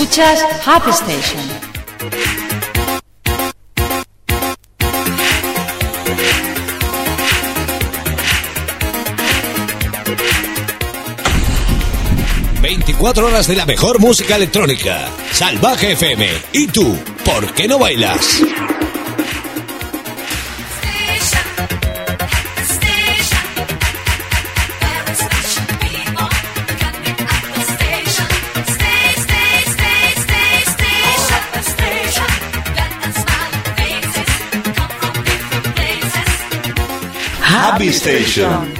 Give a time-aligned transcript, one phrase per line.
[0.00, 1.42] Escuchas Happy Station.
[12.62, 15.08] ...24 horas de la mejor música electrónica.
[15.32, 16.28] Salvaje FM.
[16.52, 16.96] ¿Y tú?
[17.24, 18.40] ¿Por qué no bailas?
[37.60, 38.72] Happy Station.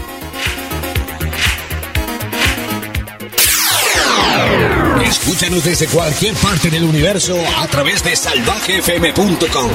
[5.02, 9.70] Escúchanos desde cualquier parte del universo a través de salvajefm.com.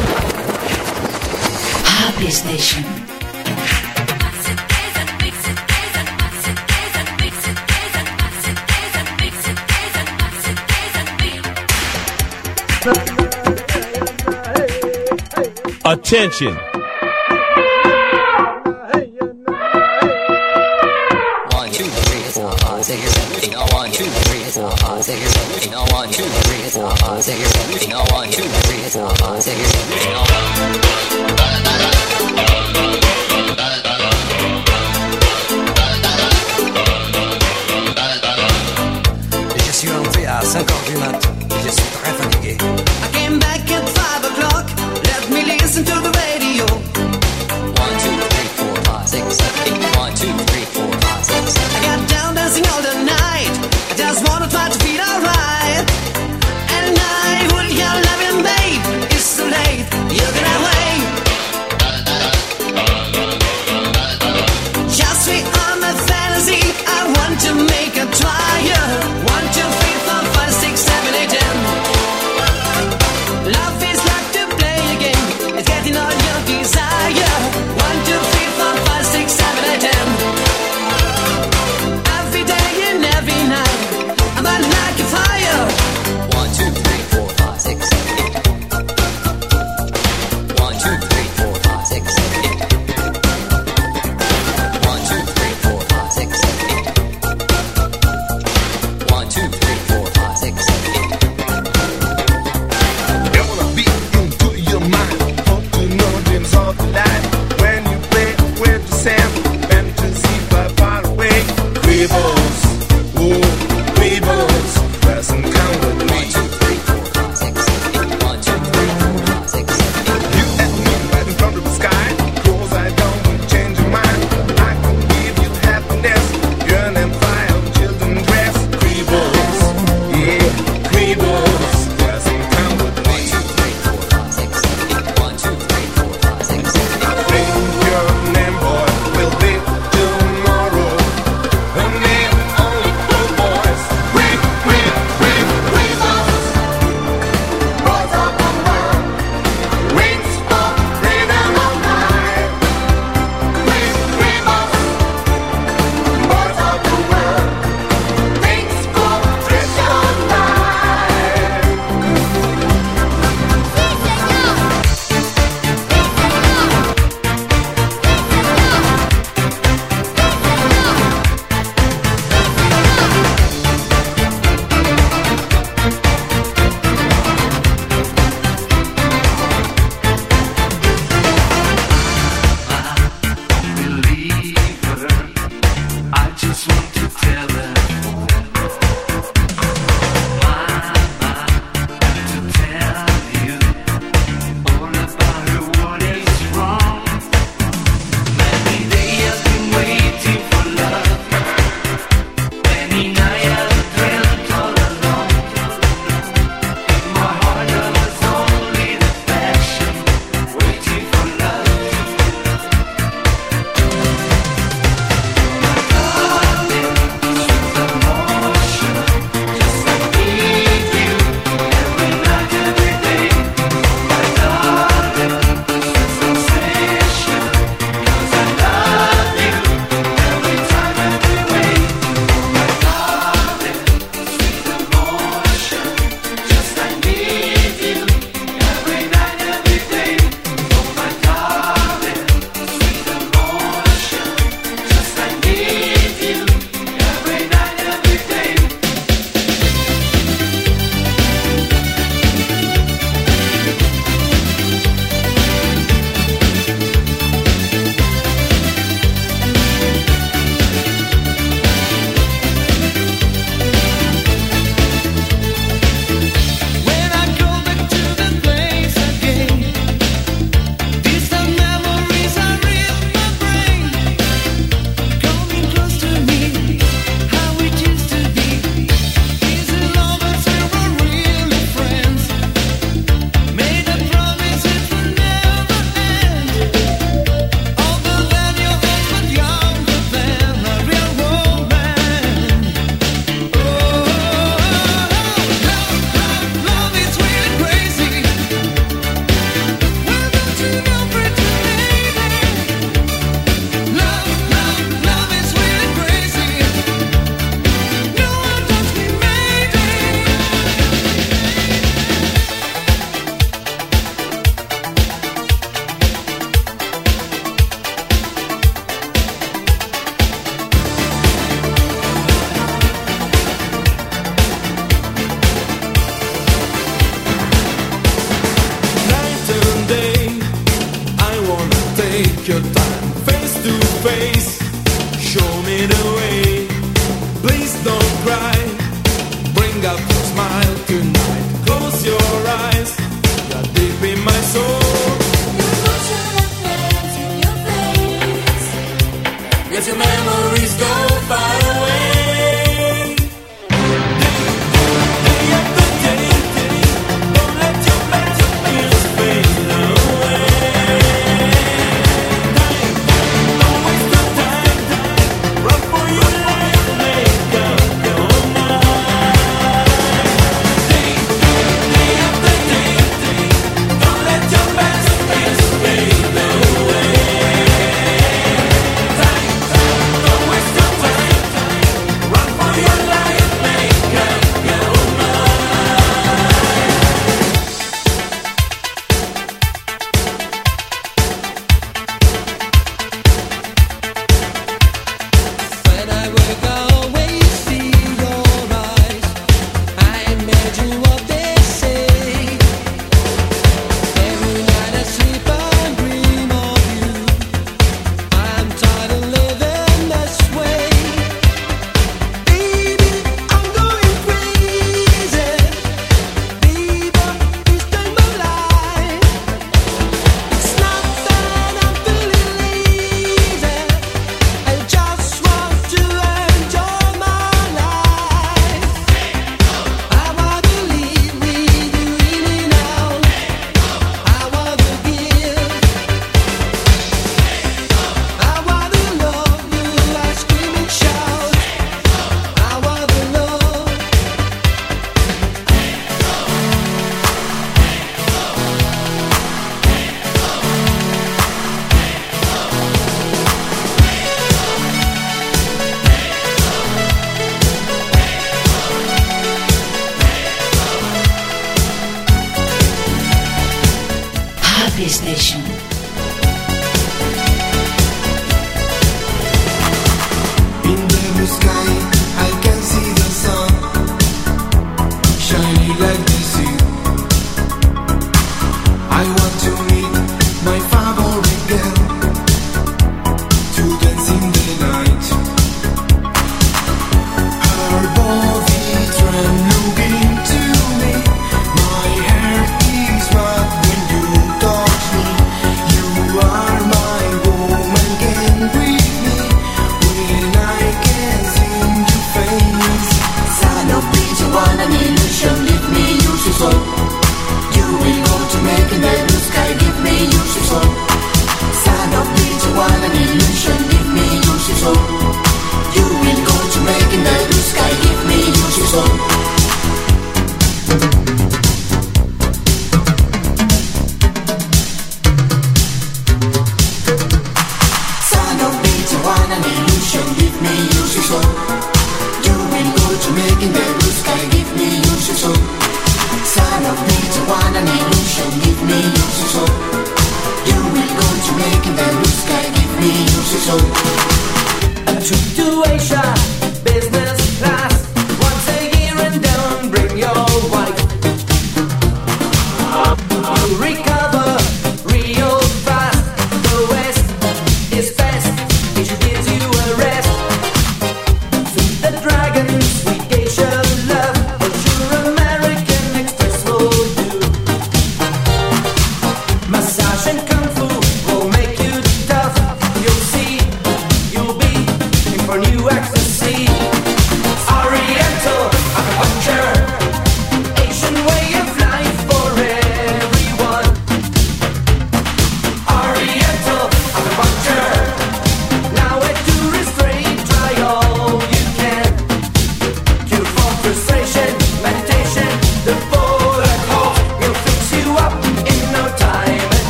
[2.07, 2.85] Happy Station.
[15.83, 16.72] Attention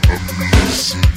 [0.00, 1.11] amazing.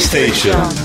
[0.00, 0.83] Station.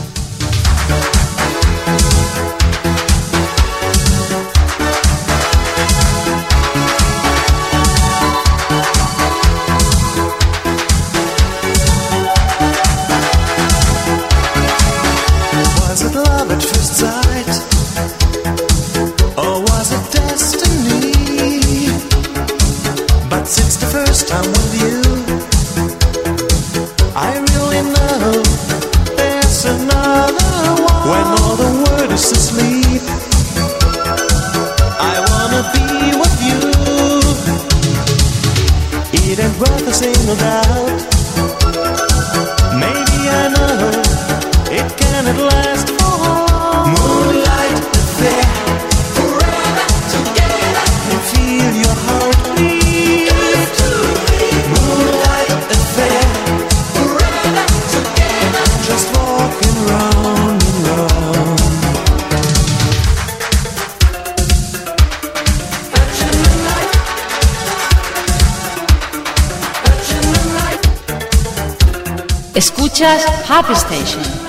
[72.99, 74.48] just Happy Station.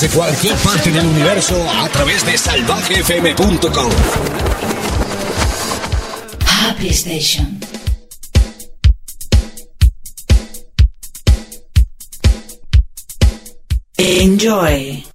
[0.00, 3.92] desde cualquier parte del universo a través de salvajefm.com.
[6.66, 7.60] Happy Station.
[13.96, 15.13] Enjoy.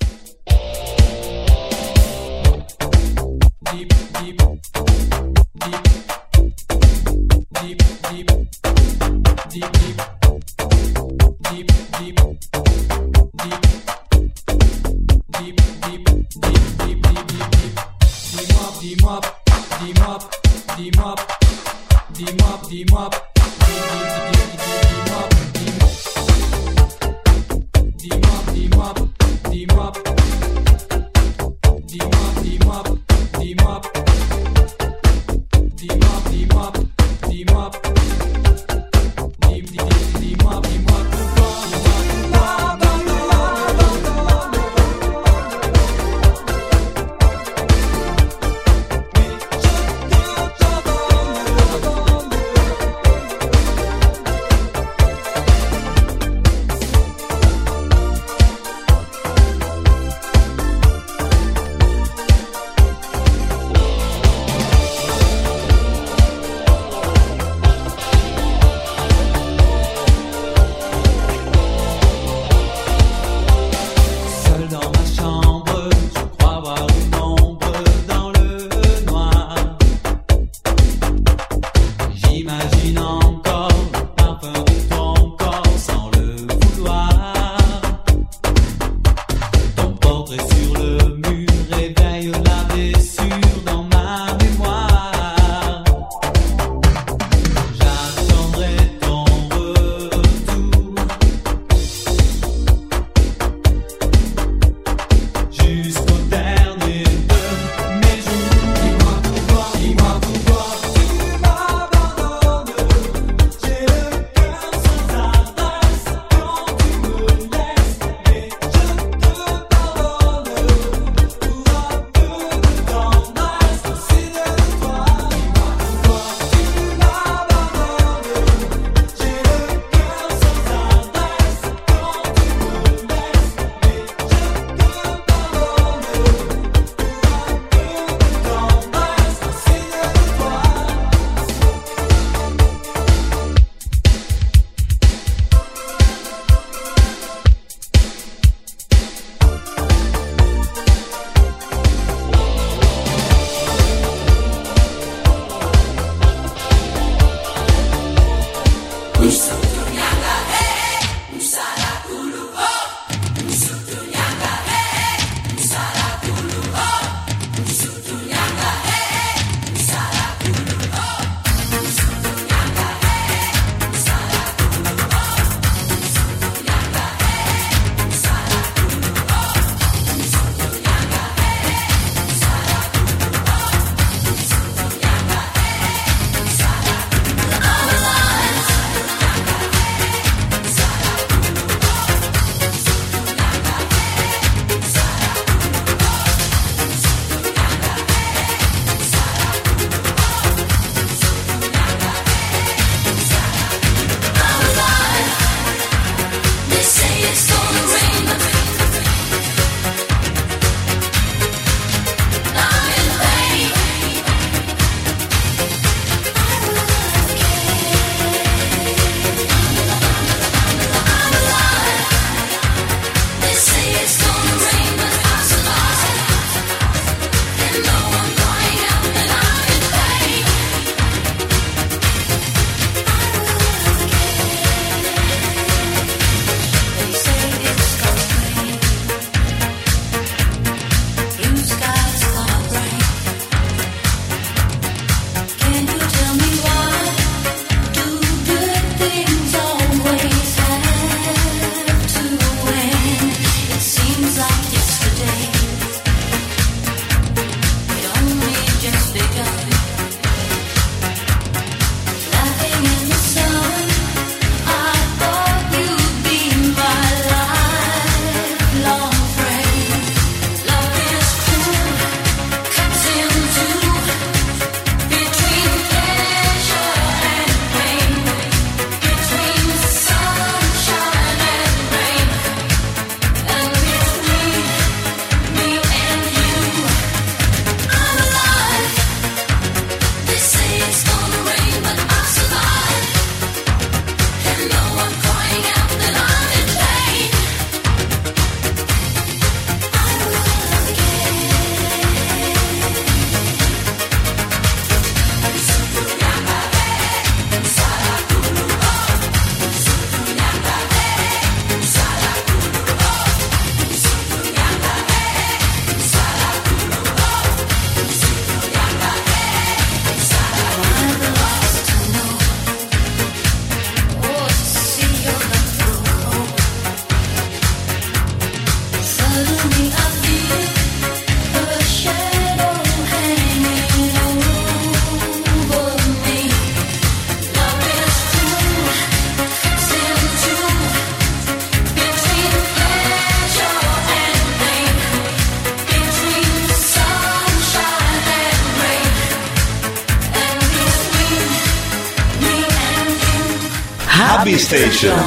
[354.70, 355.18] station.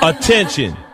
[0.00, 0.85] Attention.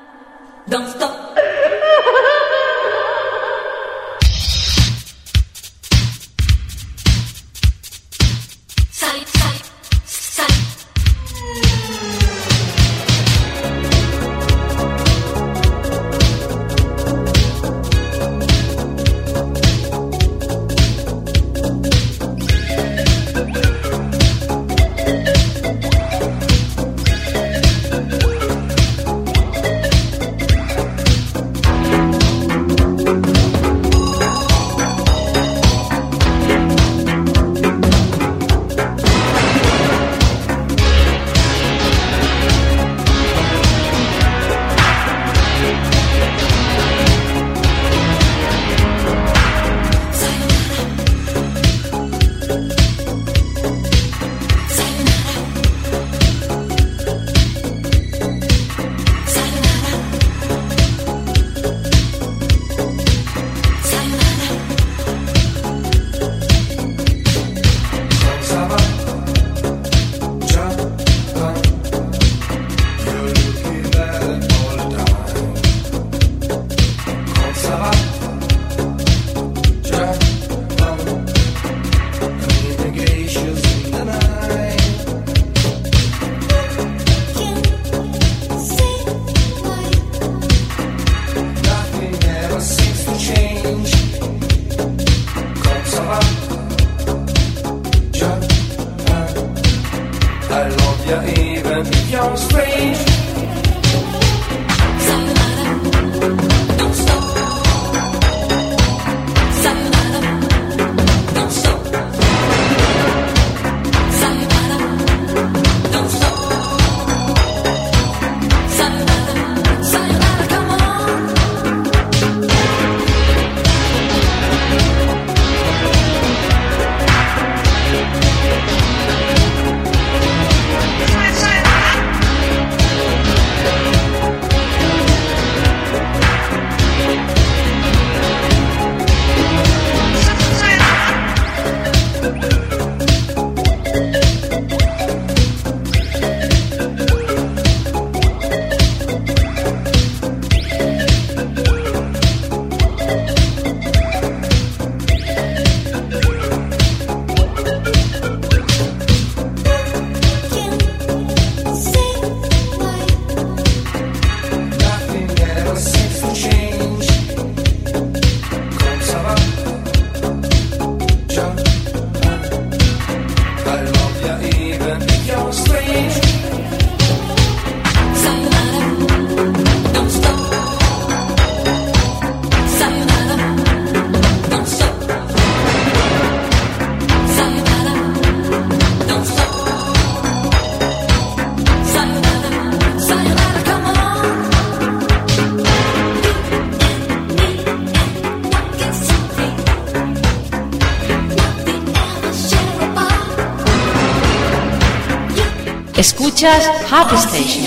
[206.36, 207.62] just Happy Station.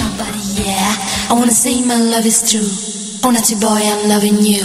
[0.64, 1.30] Yeah.
[1.30, 2.68] I wanna say my love is true.
[3.24, 4.64] Oh, naughty boy, I'm loving you.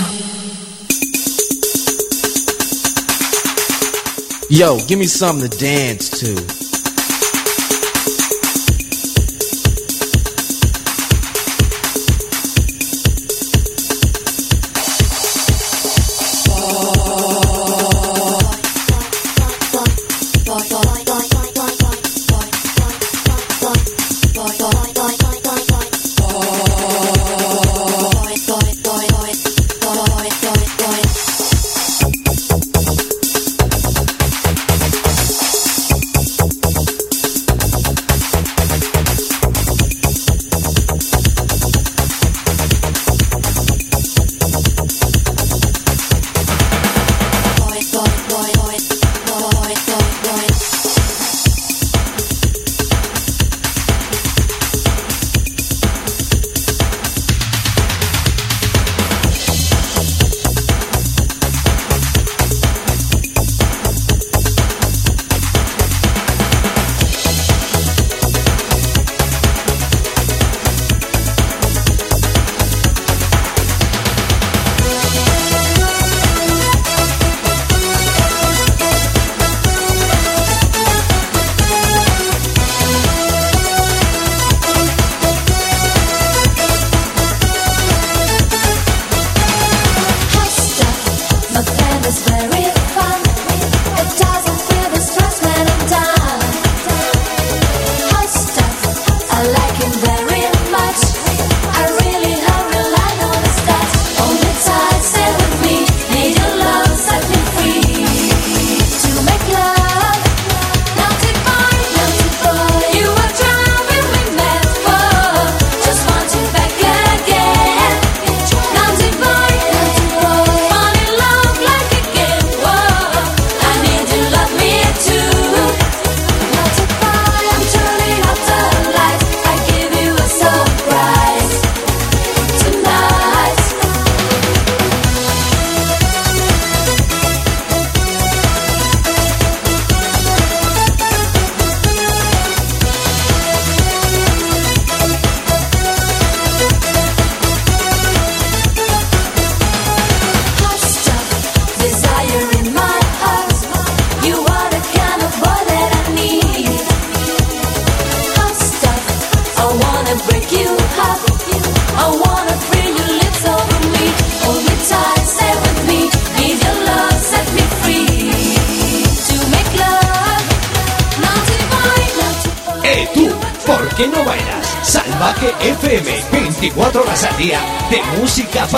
[4.51, 6.60] Yo, give me something to dance to.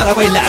[0.03, 0.42] para bailar.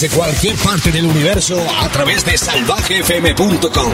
[0.00, 3.92] desde cualquier parte del universo a través de salvajefm.com.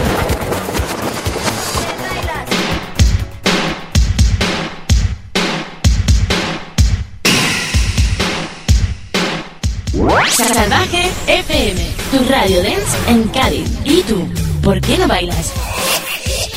[10.29, 13.71] Salvaje FM, tu radio dance en Cádiz.
[13.85, 14.29] ¿Y tú?
[14.63, 15.53] ¿Por qué no bailas?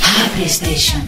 [0.04, 1.08] Ah, PlayStation.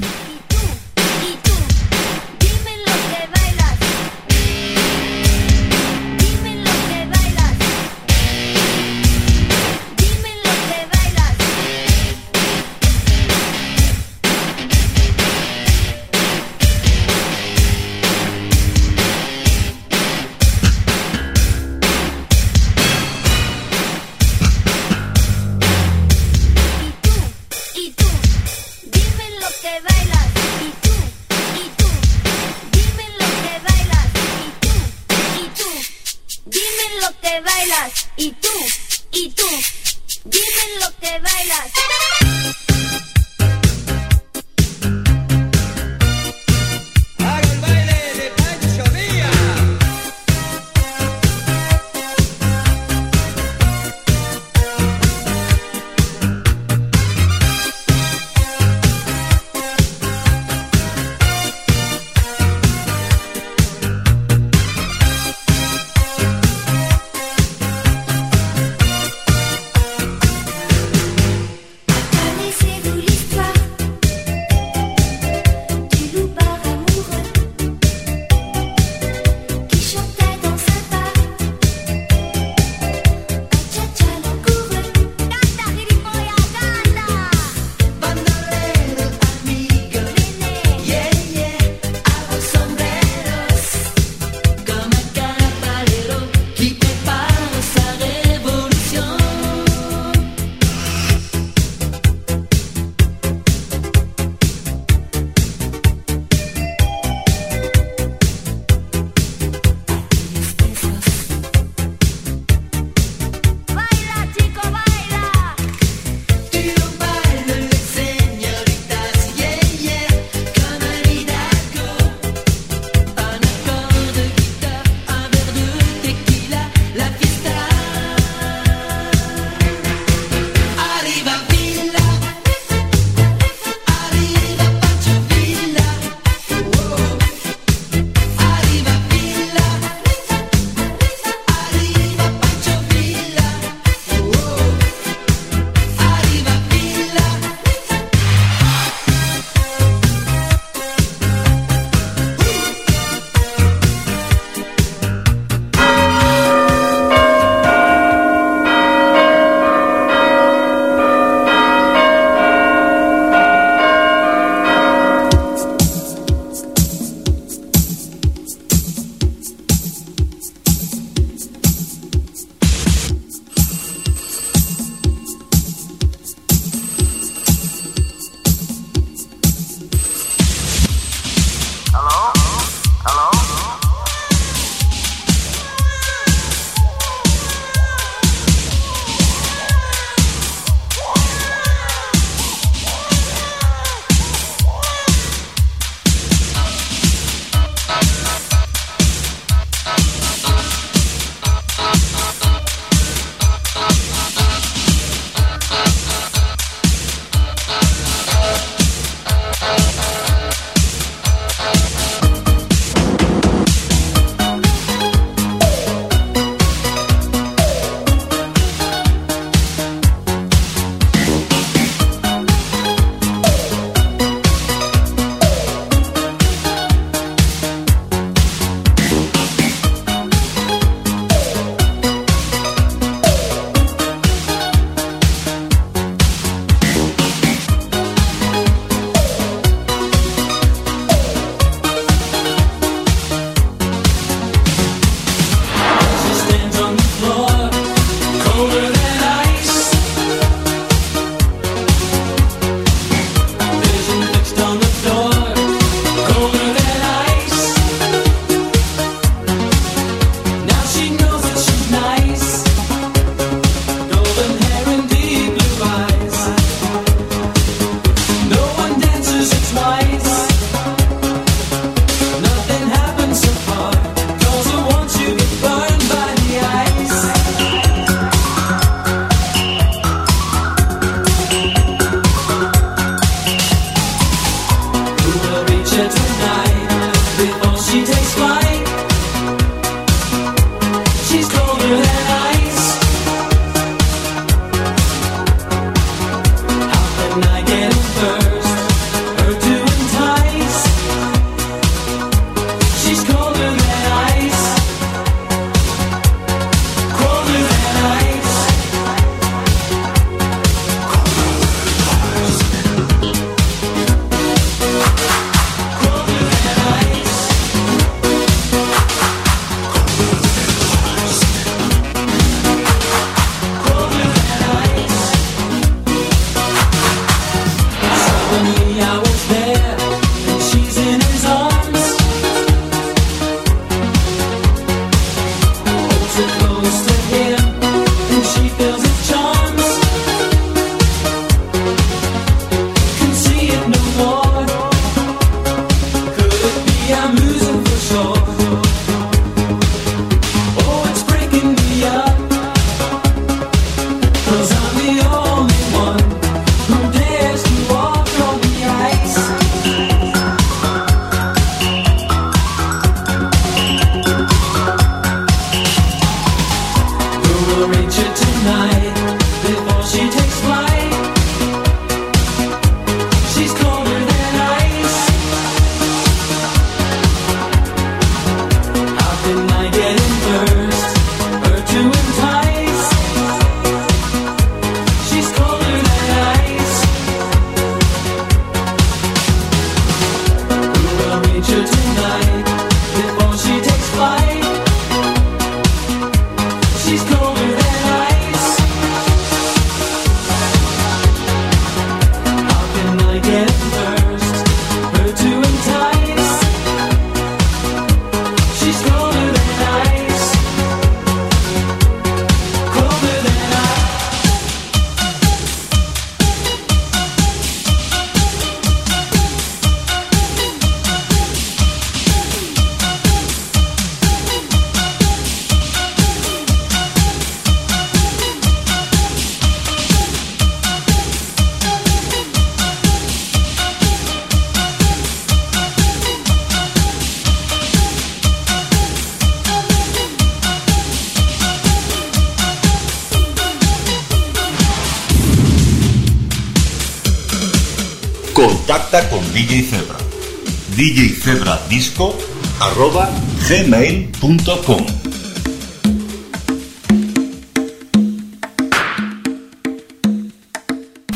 [452.00, 452.34] francisco
[452.80, 453.30] arroba
[453.68, 455.06] gmail.com.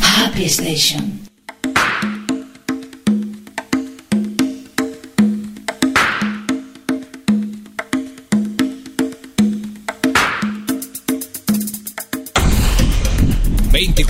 [0.02, 1.24] Happy Station.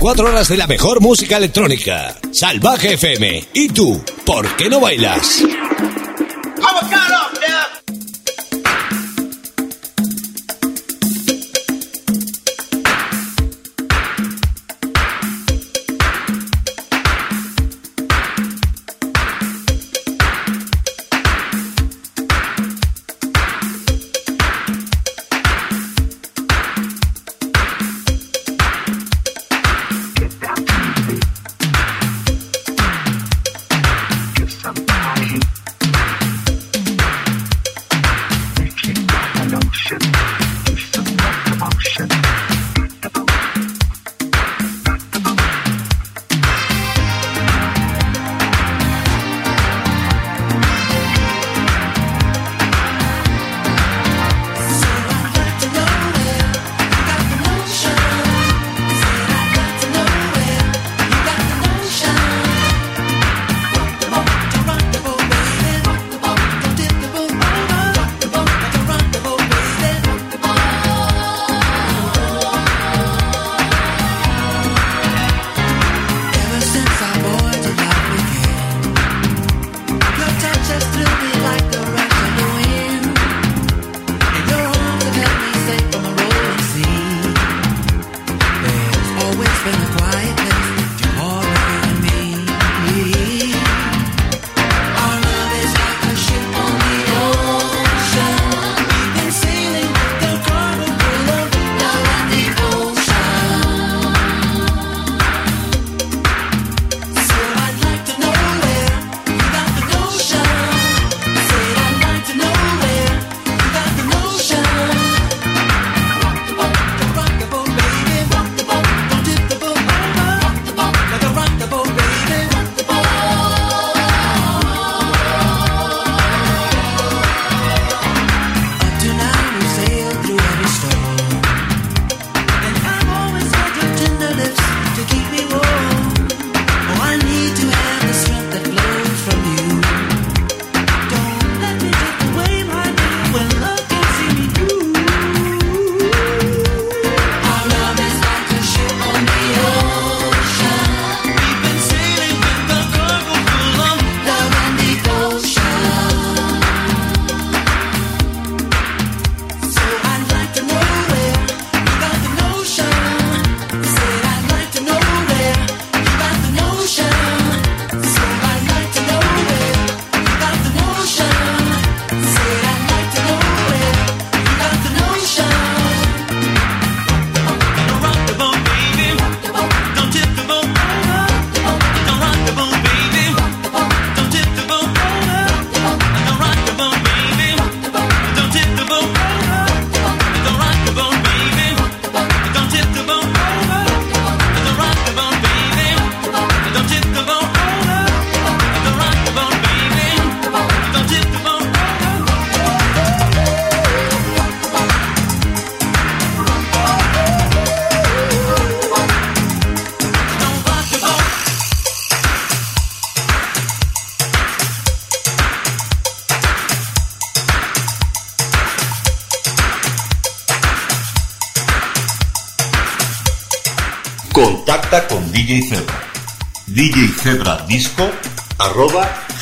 [0.04, 2.14] Cuatro horas de la mejor música electrónica.
[2.30, 3.42] Salvaje FM.
[3.54, 4.04] ¿Y tú?
[4.26, 5.42] ¿Por qué no bailas?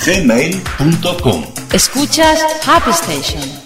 [0.05, 3.63] gmail.com Escuchas Happy Station.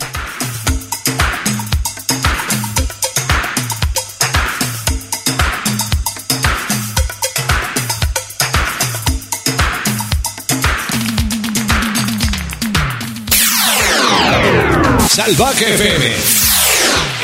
[15.08, 16.14] Salvaje FM.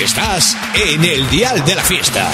[0.03, 2.29] Estás en el dial de la fiesta.